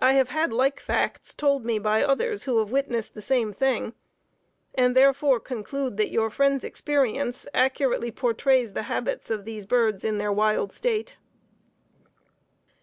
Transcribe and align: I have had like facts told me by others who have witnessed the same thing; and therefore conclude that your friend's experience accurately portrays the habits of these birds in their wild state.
I 0.00 0.12
have 0.12 0.28
had 0.28 0.52
like 0.52 0.80
facts 0.80 1.34
told 1.34 1.64
me 1.64 1.78
by 1.78 2.02
others 2.04 2.44
who 2.44 2.58
have 2.58 2.70
witnessed 2.70 3.14
the 3.14 3.22
same 3.22 3.54
thing; 3.54 3.94
and 4.74 4.94
therefore 4.94 5.40
conclude 5.40 5.96
that 5.96 6.10
your 6.12 6.28
friend's 6.28 6.62
experience 6.62 7.46
accurately 7.54 8.10
portrays 8.12 8.74
the 8.74 8.82
habits 8.82 9.30
of 9.30 9.46
these 9.46 9.64
birds 9.64 10.04
in 10.04 10.18
their 10.18 10.30
wild 10.30 10.72
state. 10.72 11.16